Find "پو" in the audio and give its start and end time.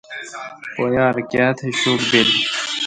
0.73-0.83